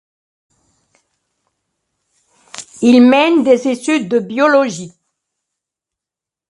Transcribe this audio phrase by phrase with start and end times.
[2.81, 4.93] Il mène des études de biologie.